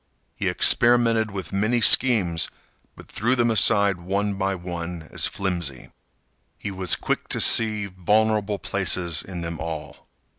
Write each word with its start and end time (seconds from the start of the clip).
He 0.35 0.49
experimented 0.49 1.29
with 1.29 1.53
many 1.53 1.79
schemes, 1.79 2.49
but 2.95 3.07
threw 3.07 3.35
them 3.35 3.51
aside 3.51 3.97
one 3.99 4.33
by 4.33 4.55
one 4.55 5.07
as 5.11 5.27
flimsy. 5.27 5.91
He 6.57 6.71
was 6.71 6.95
quick 6.95 7.27
to 7.27 7.39
see 7.39 7.85
vulnerable 7.85 8.57
places 8.57 9.21
in 9.21 9.41
them 9.41 9.59
all. 9.59 9.97